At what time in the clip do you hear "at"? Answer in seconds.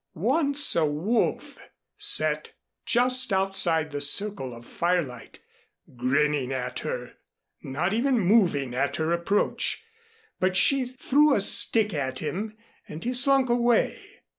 6.51-6.79, 8.73-8.95, 11.93-12.17